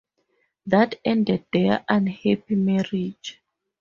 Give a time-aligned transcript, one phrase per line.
[0.65, 3.39] That ended their unhappy marriage.